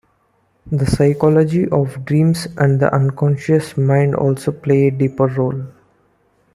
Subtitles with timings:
[0.71, 5.65] The psychology of dreams and the unconscious mind also play a deeper role.